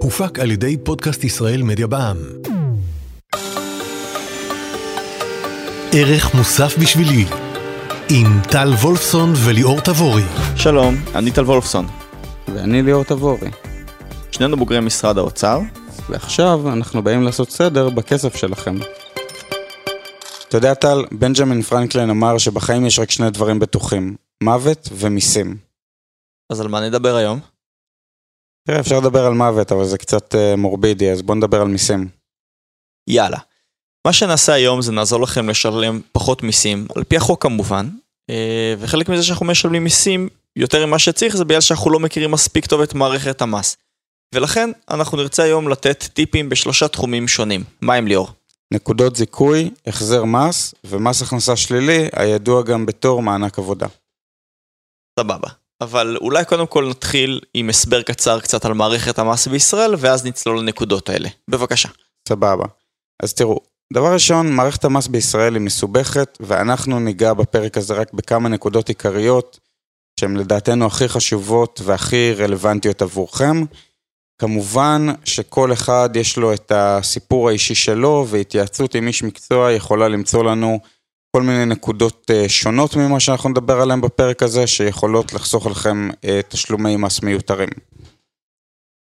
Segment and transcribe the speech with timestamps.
[0.00, 2.16] הופק על ידי פודקאסט ישראל מדיה בע"מ.
[5.92, 7.24] ערך מוסף בשבילי
[8.10, 10.22] עם טל וולפסון וליאור תבורי.
[10.56, 11.86] שלום, אני טל וולפסון.
[12.54, 13.50] ואני ליאור תבורי.
[14.30, 15.60] שנינו בוגרי משרד האוצר.
[16.08, 18.76] ועכשיו אנחנו באים לעשות סדר בכסף שלכם.
[20.48, 25.73] אתה יודע טל, בנג'מין פרנקלין אמר שבחיים יש רק שני דברים בטוחים, מוות ומיסים.
[26.52, 27.40] אז על מה נדבר היום?
[28.68, 32.08] תראה, אפשר לדבר על מוות, אבל זה קצת uh, מורבידי, אז בוא נדבר על מיסים.
[33.10, 33.38] יאללה.
[34.06, 37.88] מה שנעשה היום זה נעזור לכם לשלם פחות מיסים, על פי החוק כמובן,
[38.30, 42.66] אה, וחלק מזה שאנחנו משלמים מיסים יותר ממה שצריך זה בגלל שאנחנו לא מכירים מספיק
[42.66, 43.76] טוב את מערכת המס.
[44.34, 47.64] ולכן אנחנו נרצה היום לתת טיפים בשלושה תחומים שונים.
[47.80, 48.28] מה עם ליאור?
[48.74, 53.86] נקודות זיכוי, החזר מס ומס הכנסה שלילי, הידוע גם בתור מענק עבודה.
[55.20, 55.48] סבבה.
[55.80, 60.58] אבל אולי קודם כל נתחיל עם הסבר קצר קצת על מערכת המס בישראל, ואז נצלול
[60.58, 61.28] לנקודות האלה.
[61.48, 61.88] בבקשה.
[62.28, 62.64] סבבה.
[63.22, 63.60] אז תראו,
[63.92, 69.60] דבר ראשון, מערכת המס בישראל היא מסובכת, ואנחנו ניגע בפרק הזה רק בכמה נקודות עיקריות,
[70.20, 73.64] שהן לדעתנו הכי חשובות והכי רלוונטיות עבורכם.
[74.38, 80.44] כמובן שכל אחד יש לו את הסיפור האישי שלו, והתייעצות עם איש מקצוע יכולה למצוא
[80.44, 80.80] לנו
[81.34, 86.40] כל מיני נקודות אה, שונות ממה שאנחנו נדבר עליהן בפרק הזה, שיכולות לחסוך לכם אה,
[86.48, 87.68] תשלומי מס מיותרים.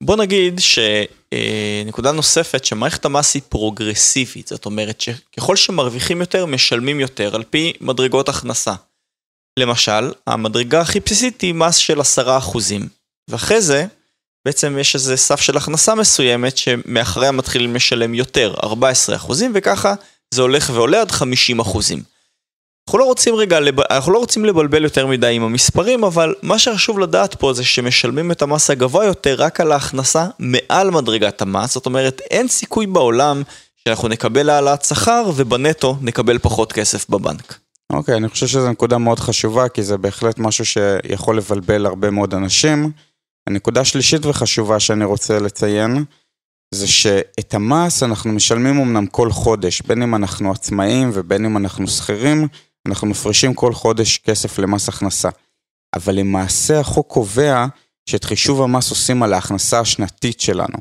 [0.04, 7.36] בוא נגיד שנקודה נוספת, שמערכת המס היא פרוגרסיבית, זאת אומרת שככל שמרוויחים יותר, משלמים יותר,
[7.36, 8.74] על פי מדרגות הכנסה.
[9.60, 12.04] למשל, המדרגה הכי בסיסית היא מס של 10%,
[13.30, 13.86] ואחרי זה,
[14.46, 18.68] בעצם יש איזה סף של הכנסה מסוימת שמאחריה מתחילים לשלם יותר, 14%,
[19.54, 19.94] וככה
[20.34, 22.19] זה הולך ועולה עד 50%.
[22.90, 23.60] אנחנו לא רוצים רגע,
[23.92, 28.32] אנחנו לא רוצים לבלבל יותר מדי עם המספרים, אבל מה שחשוב לדעת פה זה שמשלמים
[28.32, 33.44] את המס הגבוה יותר רק על ההכנסה מעל מדרגת המס, זאת אומרת אין סיכוי בעולם
[33.76, 37.60] שאנחנו נקבל העלאת שכר ובנטו נקבל פחות כסף בבנק.
[37.94, 42.10] אוקיי, okay, אני חושב שזו נקודה מאוד חשובה, כי זה בהחלט משהו שיכול לבלבל הרבה
[42.10, 42.92] מאוד אנשים.
[43.48, 46.04] הנקודה השלישית וחשובה שאני רוצה לציין,
[46.74, 51.88] זה שאת המס אנחנו משלמים אמנם כל חודש, בין אם אנחנו עצמאים ובין אם אנחנו
[51.88, 52.48] שכירים,
[52.90, 55.30] אנחנו מפרישים כל חודש כסף למס הכנסה.
[55.96, 57.66] אבל למעשה החוק קובע
[58.10, 60.78] שאת חישוב המס עושים על ההכנסה השנתית שלנו.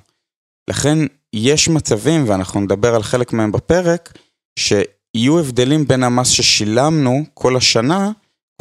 [0.70, 0.98] לכן
[1.32, 4.19] יש מצבים, ואנחנו נדבר על חלק מהם בפרק,
[4.58, 8.10] שיהיו הבדלים בין המס ששילמנו כל השנה,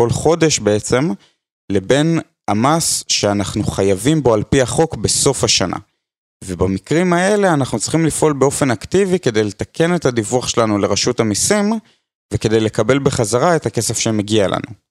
[0.01, 1.09] כל חודש בעצם,
[1.71, 5.77] לבין המס שאנחנו חייבים בו על פי החוק בסוף השנה.
[6.43, 11.73] ובמקרים האלה אנחנו צריכים לפעול באופן אקטיבי כדי לתקן את הדיווח שלנו לרשות המיסים,
[12.33, 14.87] וכדי לקבל בחזרה את הכסף שמגיע לנו.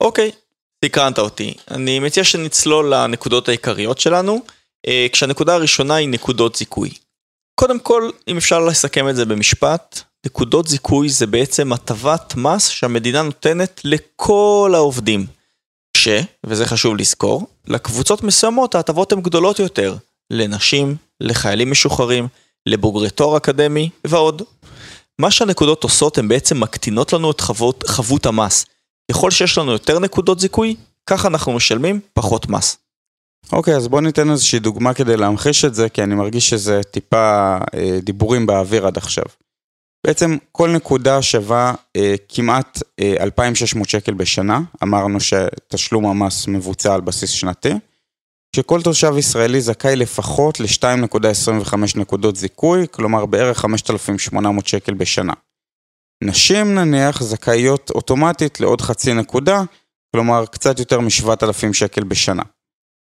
[0.00, 0.30] אוקיי,
[0.84, 1.54] סקרנת אותי.
[1.70, 4.42] אני מציע שנצלול לנקודות העיקריות שלנו,
[4.86, 6.90] אה, כשהנקודה הראשונה היא נקודות זיכוי.
[7.54, 13.22] קודם כל, אם אפשר לסכם את זה במשפט, נקודות זיכוי זה בעצם הטבת מס שהמדינה
[13.22, 15.26] נותנת לכל העובדים.
[15.96, 16.08] ש,
[16.46, 19.96] וזה חשוב לזכור, לקבוצות מסוימות ההטבות הן גדולות יותר,
[20.30, 22.28] לנשים, לחיילים משוחררים,
[22.66, 24.42] לבוגרי תואר אקדמי ועוד.
[25.18, 28.66] מה שהנקודות עושות הן בעצם מקטינות לנו את חוות, חבות המס.
[29.10, 30.76] ככל שיש לנו יותר נקודות זיכוי,
[31.06, 32.76] ככה אנחנו משלמים פחות מס.
[33.52, 36.82] אוקיי, okay, אז בוא ניתן איזושהי דוגמה כדי להמחיש את זה, כי אני מרגיש שזה
[36.82, 39.24] טיפה אה, דיבורים באוויר עד עכשיו.
[40.06, 47.00] בעצם כל נקודה שווה אה, כמעט אה, 2,600 שקל בשנה, אמרנו שתשלום המס מבוצע על
[47.00, 47.72] בסיס שנתי.
[48.54, 55.32] שכל תושב ישראלי זכאי לפחות ל-2.25 נקודות זיכוי, כלומר בערך 5,800 שקל בשנה.
[56.24, 59.62] נשים נניח זכאיות אוטומטית לעוד חצי נקודה,
[60.12, 62.42] כלומר קצת יותר מ-7,000 שקל בשנה.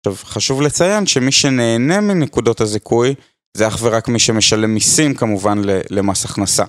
[0.06, 3.15] עכשיו חשוב לציין שמי שנהנה מנקודות הזיכוי
[3.56, 5.59] זה אך ורק מי שמשלם מיסים כמובן
[5.91, 6.65] למס הכנסה.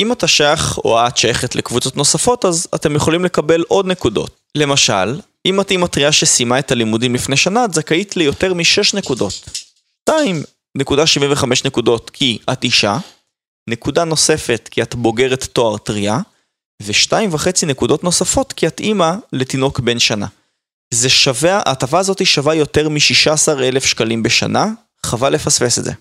[0.00, 4.40] אם אתה שייך או את שייכת לקבוצות נוספות אז אתם יכולים לקבל עוד נקודות.
[4.54, 9.48] למשל, אם את אימא שסיימה את הלימודים לפני שנה, את זכאית ליותר מ-6 נקודות.
[10.10, 12.98] 2.75 נקודות כי את אישה,
[13.68, 16.20] נקודה נוספת כי את בוגרת תואר טריה,
[16.82, 20.26] ו-2.5 נקודות נוספות כי את אימא לתינוק בן שנה.
[20.94, 24.66] זה שווה, ההטבה הזאת שווה יותר מ-16,000 שקלים בשנה,
[25.06, 25.92] חבל לפספס את זה.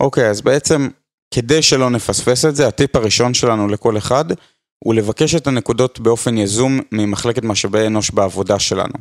[0.00, 0.88] אוקיי, okay, אז בעצם,
[1.34, 4.24] כדי שלא נפספס את זה, הטיפ הראשון שלנו לכל אחד,
[4.84, 8.94] הוא לבקש את הנקודות באופן יזום ממחלקת משאבי אנוש בעבודה שלנו.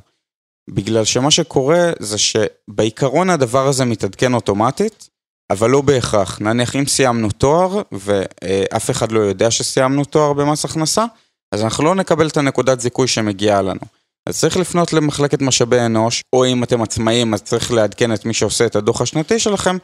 [0.69, 5.09] בגלל שמה שקורה זה שבעיקרון הדבר הזה מתעדכן אוטומטית,
[5.49, 6.41] אבל לא בהכרח.
[6.41, 11.05] נניח אם סיימנו תואר, ואף אחד לא יודע שסיימנו תואר במס הכנסה,
[11.51, 13.81] אז אנחנו לא נקבל את הנקודת זיכוי שמגיעה לנו.
[14.29, 18.33] אז צריך לפנות למחלקת משאבי אנוש, או אם אתם עצמאים אז צריך לעדכן את מי
[18.33, 19.77] שעושה את הדוח השנתי שלכם,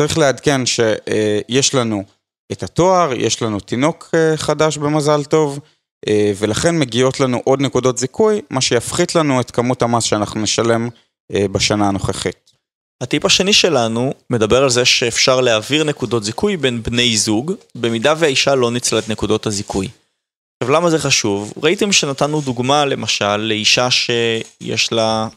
[0.00, 2.04] צריך לעדכן שיש לנו
[2.52, 5.60] את התואר, יש לנו תינוק אה, חדש במזל טוב,
[6.08, 10.88] אה, ולכן מגיעות לנו עוד נקודות זיכוי, מה שיפחית לנו את כמות המס שאנחנו נשלם
[11.34, 12.48] אה, בשנה הנוכחית.
[13.00, 18.54] הטיפ השני שלנו מדבר על זה שאפשר להעביר נקודות זיכוי בין בני זוג, במידה והאישה
[18.54, 19.88] לא ניצלה את נקודות הזיכוי.
[20.62, 21.52] עכשיו למה זה חשוב?
[21.62, 25.28] ראיתם שנתנו דוגמה למשל לאישה שיש לה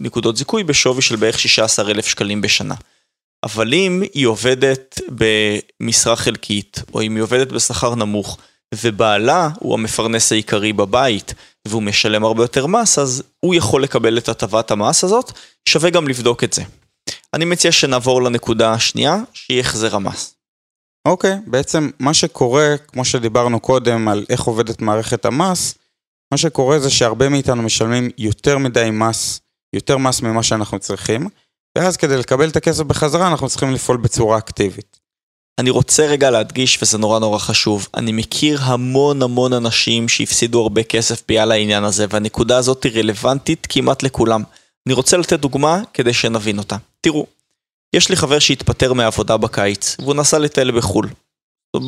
[0.00, 2.74] נקודות זיכוי בשווי של בערך 16,000 שקלים בשנה.
[3.46, 8.38] אבל אם היא עובדת במשרה חלקית, או אם היא עובדת בשכר נמוך,
[8.74, 11.34] ובעלה הוא המפרנס העיקרי בבית,
[11.68, 15.32] והוא משלם הרבה יותר מס, אז הוא יכול לקבל את הטבת המס הזאת,
[15.68, 16.62] שווה גם לבדוק את זה.
[17.34, 20.34] אני מציע שנעבור לנקודה השנייה, שהיא החזר המס.
[21.08, 25.74] אוקיי, okay, בעצם מה שקורה, כמו שדיברנו קודם על איך עובדת מערכת המס,
[26.32, 29.40] מה שקורה זה שהרבה מאיתנו משלמים יותר מדי מס,
[29.72, 31.28] יותר מס ממה שאנחנו צריכים,
[31.76, 35.00] ואז כדי לקבל את הכסף בחזרה אנחנו צריכים לפעול בצורה אקטיבית.
[35.60, 40.82] אני רוצה רגע להדגיש, וזה נורא נורא חשוב, אני מכיר המון המון אנשים שהפסידו הרבה
[40.82, 44.42] כסף בגלל העניין הזה, והנקודה הזאת היא רלוונטית כמעט לכולם.
[44.86, 46.76] אני רוצה לתת דוגמה כדי שנבין אותה.
[47.00, 47.26] תראו,
[47.92, 51.08] יש לי חבר שהתפטר מהעבודה בקיץ, והוא נסע לטייל בחו"ל.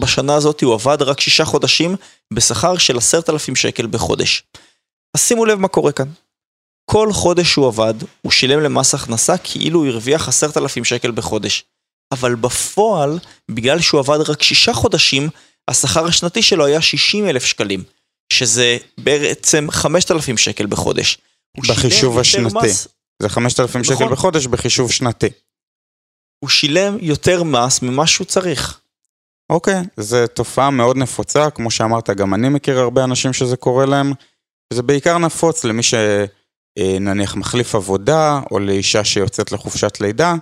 [0.01, 1.97] בשנה הזאת הוא עבד רק שישה חודשים
[2.33, 4.43] בשכר של עשרת אלפים שקל בחודש.
[5.15, 6.09] אז שימו לב מה קורה כאן.
[6.91, 11.65] כל חודש שהוא עבד, הוא שילם למס הכנסה כאילו הוא הרוויח עשרת אלפים שקל בחודש.
[12.13, 13.19] אבל בפועל,
[13.51, 15.29] בגלל שהוא עבד רק שישה חודשים,
[15.69, 17.85] השכר השנתי שלו היה 60 אלף שקלים,
[18.33, 21.19] שזה בעצם 5,000 שקל בחודש.
[21.69, 22.55] בחישוב השנתי.
[22.67, 22.89] מס...
[23.23, 23.97] זה 5,000 נכון.
[23.97, 25.29] שקל בחודש בחישוב שנתי.
[26.41, 28.81] הוא שילם יותר מס ממה שהוא צריך.
[29.51, 34.13] אוקיי, זו תופעה מאוד נפוצה, כמו שאמרת, גם אני מכיר הרבה אנשים שזה קורה להם.
[34.73, 35.83] זה בעיקר נפוץ למי
[36.79, 40.35] שנניח מחליף עבודה, או לאישה שיוצאת לחופשת לידה,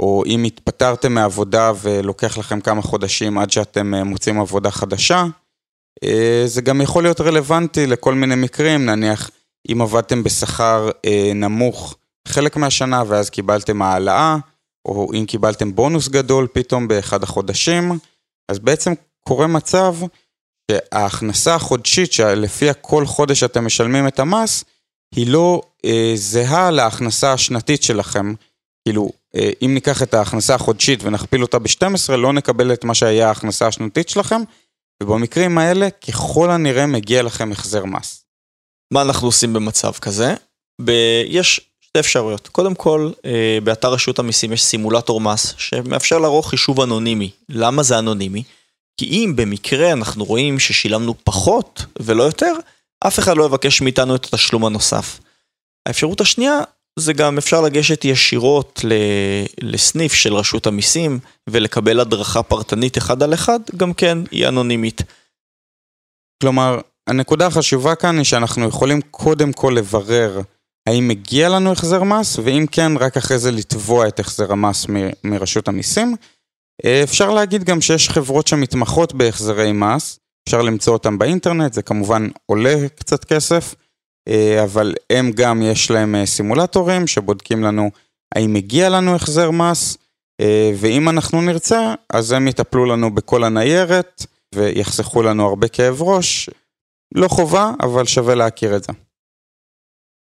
[0.00, 5.24] או אם התפטרתם מעבודה ולוקח לכם כמה חודשים עד שאתם אה, מוצאים עבודה חדשה.
[6.04, 9.30] אה, זה גם יכול להיות רלוונטי לכל מיני מקרים, נניח
[9.72, 11.96] אם עבדתם בשכר אה, נמוך
[12.28, 14.36] חלק מהשנה ואז קיבלתם העלאה,
[14.84, 17.98] או אם קיבלתם בונוס גדול פתאום באחד החודשים,
[18.48, 19.94] אז בעצם קורה מצב
[20.70, 24.64] שההכנסה החודשית שלפיה כל חודש אתם משלמים את המס,
[25.14, 28.34] היא לא אה, זהה להכנסה השנתית שלכם.
[28.86, 33.28] כאילו, אה, אם ניקח את ההכנסה החודשית ונכפיל אותה ב-12, לא נקבל את מה שהיה
[33.28, 34.42] ההכנסה השנתית שלכם,
[35.02, 38.24] ובמקרים האלה, ככל הנראה מגיע לכם החזר מס.
[38.92, 40.34] מה אנחנו עושים במצב כזה?
[40.84, 42.48] ב- יש שתי אפשרויות.
[42.48, 47.30] קודם כל, אה, באתר רשות המיסים יש סימולטור מס שמאפשר לערוך חישוב אנונימי.
[47.48, 48.42] למה זה אנונימי?
[49.00, 52.52] כי אם במקרה אנחנו רואים ששילמנו פחות ולא יותר,
[53.06, 55.20] אף אחד לא יבקש מאיתנו את התשלום הנוסף.
[55.88, 56.60] האפשרות השנייה
[56.98, 58.80] זה גם אפשר לגשת ישירות
[59.62, 61.18] לסניף של רשות המיסים
[61.50, 65.02] ולקבל הדרכה פרטנית אחד על אחד, גם כן היא אנונימית.
[66.42, 70.40] כלומר, הנקודה החשובה כאן היא שאנחנו יכולים קודם כל לברר
[70.88, 75.10] האם מגיע לנו החזר מס, ואם כן, רק אחרי זה לתבוע את החזר המס מ-
[75.24, 76.16] מרשות המיסים.
[77.04, 82.88] אפשר להגיד גם שיש חברות שמתמחות בהחזרי מס, אפשר למצוא אותם באינטרנט, זה כמובן עולה
[82.94, 83.74] קצת כסף,
[84.28, 87.90] אה, אבל הם גם יש להם אה, סימולטורים שבודקים לנו
[88.34, 89.96] האם מגיע לנו החזר מס,
[90.76, 96.50] ואם אנחנו נרצה, אז הם יטפלו לנו בכל הניירת ויחסכו לנו הרבה כאב ראש.
[97.14, 98.92] לא חובה, אבל שווה להכיר את זה.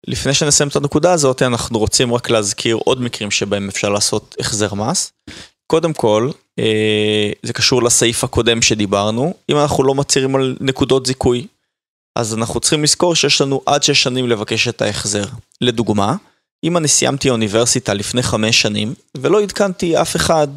[0.07, 4.73] לפני שנסיים את הנקודה הזאת, אנחנו רוצים רק להזכיר עוד מקרים שבהם אפשר לעשות החזר
[4.73, 5.13] מס.
[5.67, 6.42] קודם כל, אה,
[7.43, 11.47] זה קשור לסעיף הקודם שדיברנו, אם אנחנו לא מצהירים על נקודות זיכוי,
[12.15, 15.25] אז אנחנו צריכים לזכור שיש לנו עד שש שנים לבקש את ההחזר.
[15.61, 16.15] לדוגמה,
[16.63, 20.47] אם אני סיימתי אוניברסיטה לפני חמש שנים, ולא עדכנתי אף אחד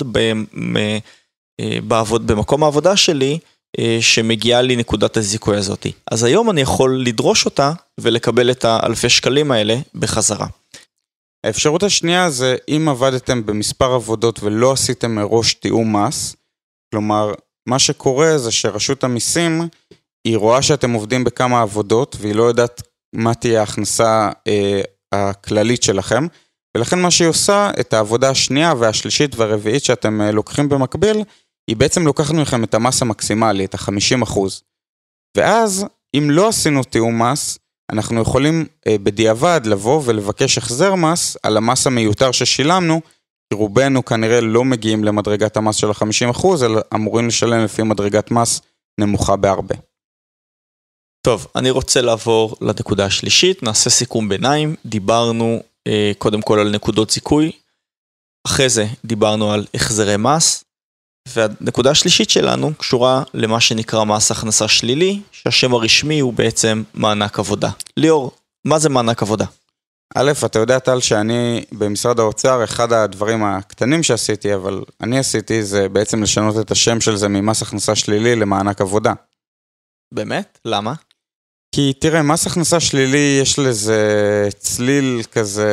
[1.60, 3.38] אה, בעבוד, במקום העבודה שלי,
[3.78, 5.92] אה, שמגיעה לי נקודת הזיכוי הזאתי.
[6.10, 10.46] אז היום אני יכול לדרוש אותה ולקבל את האלפי שקלים האלה בחזרה.
[11.46, 16.36] האפשרות השנייה זה אם עבדתם במספר עבודות ולא עשיתם מראש תיאום מס,
[16.94, 17.32] כלומר,
[17.68, 19.62] מה שקורה זה שרשות המיסים,
[20.26, 22.82] היא רואה שאתם עובדים בכמה עבודות והיא לא יודעת
[23.14, 24.80] מה תהיה ההכנסה אה,
[25.12, 26.26] הכללית שלכם,
[26.76, 31.16] ולכן מה שהיא עושה, את העבודה השנייה והשלישית והרביעית שאתם אה, לוקחים במקביל,
[31.70, 34.40] היא בעצם לוקחת מכם את המס המקסימלי, את ה-50%.
[35.36, 37.58] ואז, אם לא עשינו תיאום מס,
[37.93, 43.00] אנחנו יכולים אה, בדיעבד לבוא ולבקש החזר מס על המס המיותר ששילמנו,
[43.50, 48.61] כי רובנו כנראה לא מגיעים למדרגת המס של ה-50%, אלא אמורים לשלם לפי מדרגת מס
[49.00, 49.75] נמוכה בהרבה.
[51.26, 57.11] טוב, אני רוצה לעבור לנקודה השלישית, נעשה סיכום ביניים, דיברנו אה, קודם כל על נקודות
[57.11, 57.52] זיכוי,
[58.47, 60.64] אחרי זה דיברנו על החזרי מס,
[61.26, 67.71] והנקודה השלישית שלנו קשורה למה שנקרא מס הכנסה שלילי, שהשם הרשמי הוא בעצם מענק עבודה.
[67.97, 68.33] ליאור,
[68.64, 69.45] מה זה מענק עבודה?
[70.14, 75.88] א', אתה יודע, טל, שאני במשרד האוצר, אחד הדברים הקטנים שעשיתי, אבל אני עשיתי, זה
[75.88, 79.12] בעצם לשנות את השם של זה ממס הכנסה שלילי למענק עבודה.
[80.14, 80.59] באמת?
[80.64, 80.95] למה?
[81.75, 85.73] כי תראה, מס הכנסה שלילי, יש לזה צליל כזה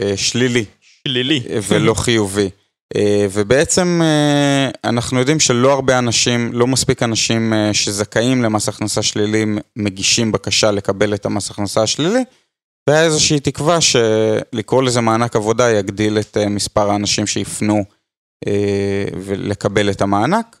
[0.00, 0.64] אה, שלילי.
[1.08, 1.42] שלילי.
[1.68, 2.50] ולא חיובי.
[2.94, 9.02] אה, ובעצם אה, אנחנו יודעים שלא הרבה אנשים, לא מספיק אנשים אה, שזכאים למס הכנסה
[9.02, 9.44] שלילי
[9.76, 12.24] מגישים בקשה לקבל את המס הכנסה השלילי,
[12.88, 17.84] והיה איזושהי תקווה שלקרוא לזה מענק עבודה יגדיל את מספר האנשים שיפנו
[19.24, 20.60] ולקבל את המענק.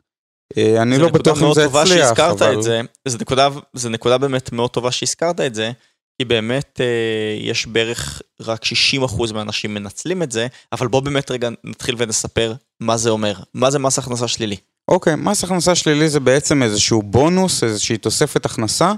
[0.58, 2.62] אני לא בטוח אם זה הצליח, אבל...
[2.62, 5.72] זה, זה, נקודה, זה נקודה באמת מאוד טובה שהזכרת את זה,
[6.18, 11.48] כי באמת אה, יש בערך רק 60% מהאנשים מנצלים את זה, אבל בוא באמת רגע
[11.64, 13.34] נתחיל ונספר מה זה אומר.
[13.54, 14.56] מה זה מס הכנסה שלילי?
[14.88, 18.92] אוקיי, okay, מס הכנסה שלילי זה בעצם איזשהו בונוס, איזושהי תוספת הכנסה,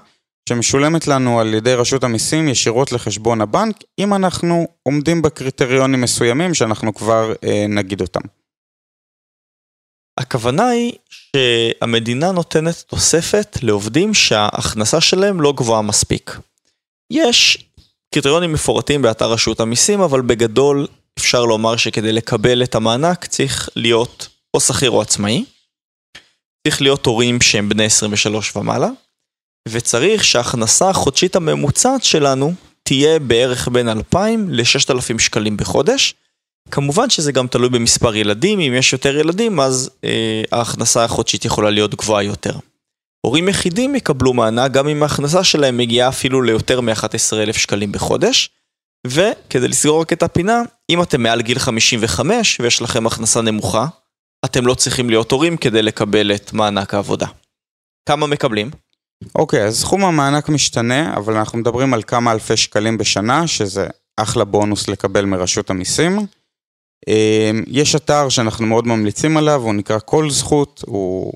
[0.48, 6.94] שמשולמת לנו על ידי רשות המיסים ישירות לחשבון הבנק, אם אנחנו עומדים בקריטריונים מסוימים שאנחנו
[6.94, 8.20] כבר אה, נגיד אותם.
[10.18, 16.38] הכוונה היא שהמדינה נותנת תוספת לעובדים שההכנסה שלהם לא גבוהה מספיק.
[17.10, 17.58] יש
[18.14, 20.86] קריטריונים מפורטים באתר רשות המיסים, אבל בגדול
[21.18, 25.44] אפשר לומר שכדי לקבל את המענק צריך להיות או שכיר או עצמאי,
[26.66, 28.88] צריך להיות הורים שהם בני 23 ומעלה,
[29.68, 36.14] וצריך שההכנסה החודשית הממוצעת שלנו תהיה בערך בין 2,000 ל-6,000 שקלים בחודש.
[36.70, 41.70] כמובן שזה גם תלוי במספר ילדים, אם יש יותר ילדים אז אה, ההכנסה החודשית יכולה
[41.70, 42.52] להיות גבוהה יותר.
[43.20, 48.50] הורים יחידים יקבלו מענק גם אם ההכנסה שלהם מגיעה אפילו ליותר מ-11,000 שקלים בחודש.
[49.06, 53.87] וכדי לסגור רק את הפינה, אם אתם מעל גיל 55 ויש לכם הכנסה נמוכה,
[54.44, 57.26] אתם לא צריכים להיות הורים כדי לקבל את מענק העבודה.
[58.08, 58.70] כמה מקבלים?
[59.34, 63.87] אוקיי, okay, אז סכום המענק משתנה, אבל אנחנו מדברים על כמה אלפי שקלים בשנה, שזה
[64.16, 66.18] אחלה בונוס לקבל מרשות המיסים.
[67.08, 71.32] אמ, יש אתר שאנחנו מאוד ממליצים עליו, הוא נקרא כל זכות, הוא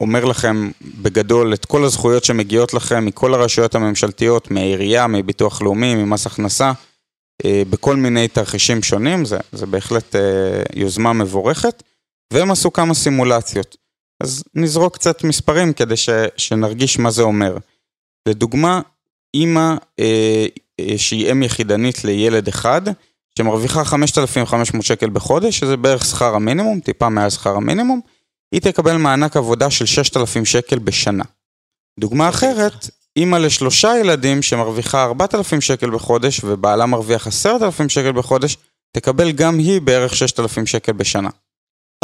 [0.00, 0.70] אומר לכם
[1.02, 6.72] בגדול את כל הזכויות שמגיעות לכם מכל הרשויות הממשלתיות, מהעירייה, מביטוח לאומי, ממס הכנסה,
[7.44, 11.82] אה, בכל מיני תרחישים שונים, זה, זה בהחלט אה, יוזמה מבורכת,
[12.32, 13.76] והם עשו כמה סימולציות.
[14.22, 17.56] אז נזרוק קצת מספרים כדי ש, שנרגיש מה זה אומר.
[18.28, 18.80] לדוגמה,
[19.34, 20.46] אימא אה,
[20.96, 22.82] שהיא אם יחידנית לילד אחד,
[23.38, 28.00] שמרוויחה 5,500 שקל בחודש, שזה בערך שכר המינימום, טיפה מעל שכר המינימום,
[28.52, 31.24] היא תקבל מענק עבודה של 6,000 שקל בשנה.
[32.00, 38.56] דוגמה אחרת, אימא לשלושה ילדים שמרוויחה 4,000 שקל בחודש ובעלה מרוויח 10,000 שקל בחודש,
[38.96, 41.30] תקבל גם היא בערך 6,000 שקל בשנה.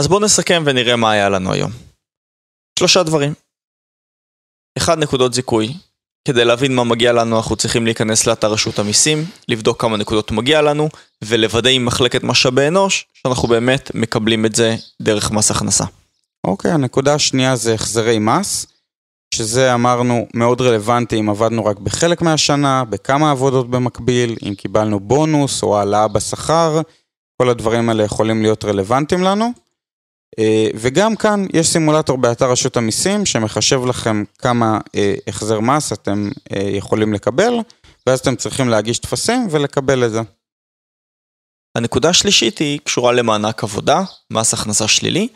[0.00, 1.70] אז בואו נסכם ונראה מה היה לנו היום.
[2.78, 3.34] שלושה דברים.
[4.78, 5.74] אחד, נקודות זיכוי.
[6.28, 10.62] כדי להבין מה מגיע לנו אנחנו צריכים להיכנס לאתר רשות המיסים, לבדוק כמה נקודות מגיע
[10.62, 10.88] לנו,
[11.22, 15.84] ולוודא עם מחלקת משאבי אנוש שאנחנו באמת מקבלים את זה דרך מס הכנסה.
[16.44, 18.66] אוקיי, הנקודה השנייה זה החזרי מס,
[19.34, 25.62] שזה אמרנו מאוד רלוונטי אם עבדנו רק בחלק מהשנה, בכמה עבודות במקביל, אם קיבלנו בונוס
[25.62, 26.80] או העלאה בשכר,
[27.42, 29.52] כל הדברים האלה יכולים להיות רלוונטיים לנו.
[30.38, 36.30] אה, וגם כאן יש סימולטור באתר רשות המיסים שמחשב לכם כמה אה, החזר מס אתם
[36.52, 37.54] אה, יכולים לקבל,
[38.06, 40.20] ואז אתם צריכים להגיש טפסים ולקבל את זה.
[41.76, 45.28] הנקודה השלישית היא קשורה למענק עבודה, מס הכנסה שלילי.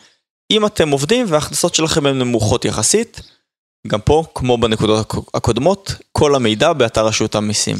[0.51, 3.21] אם אתם עובדים וההכנסות שלכם הן נמוכות יחסית,
[3.87, 7.77] גם פה, כמו בנקודות הקודמות, כל המידע באתר רשות המיסים.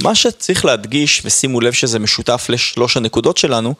[0.00, 3.74] מה שצריך להדגיש, ושימו לב שזה משותף לשלוש הנקודות שלנו,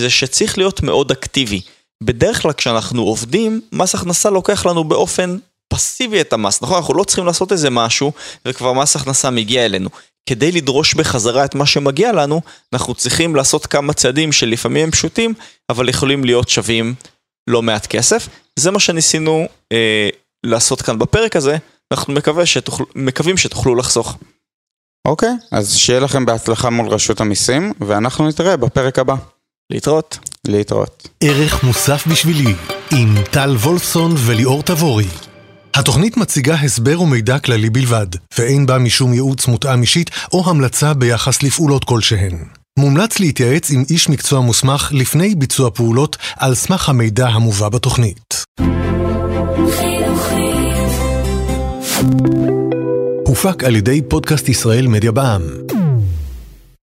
[0.00, 1.60] זה שצריך להיות מאוד אקטיבי.
[2.02, 5.38] בדרך כלל כשאנחנו עובדים, מס הכנסה לוקח לנו באופן
[5.68, 6.76] פסיבי את המס, נכון?
[6.76, 8.12] אנחנו לא צריכים לעשות איזה משהו,
[8.44, 9.88] וכבר מס הכנסה מגיע אלינו.
[10.28, 12.40] כדי לדרוש בחזרה את מה שמגיע לנו,
[12.72, 15.34] אנחנו צריכים לעשות כמה צעדים שלפעמים הם פשוטים,
[15.70, 16.94] אבל יכולים להיות שווים
[17.50, 18.28] לא מעט כסף.
[18.58, 20.08] זה מה שניסינו אה,
[20.46, 21.56] לעשות כאן בפרק הזה,
[21.92, 24.16] אנחנו מקווה שתוכל, מקווים שתוכלו לחסוך.
[25.08, 29.14] אוקיי, אז שיהיה לכם בהצלחה מול רשות המיסים, ואנחנו נתראה בפרק הבא.
[29.70, 30.18] להתראות.
[30.46, 31.08] להתראות.
[31.20, 32.54] ערך מוסף בשבילי,
[32.92, 35.06] עם טל וולפסון וליאור תבורי.
[35.74, 38.06] התוכנית מציגה הסבר ומידע כללי בלבד,
[38.38, 42.38] ואין בה משום ייעוץ מותאם אישית או המלצה ביחס לפעולות כלשהן.
[42.78, 48.44] מומלץ להתייעץ עם איש מקצוע מוסמך לפני ביצוע פעולות על סמך המידע המובא בתוכנית.
[53.26, 55.73] הופק על ידי פודקאסט ישראל מדיה בע"מ.